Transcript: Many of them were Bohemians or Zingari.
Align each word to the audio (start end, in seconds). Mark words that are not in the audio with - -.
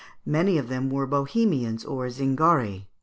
Many 0.25 0.57
of 0.57 0.67
them 0.67 0.89
were 0.89 1.05
Bohemians 1.05 1.85
or 1.85 2.07
Zingari. 2.09 2.87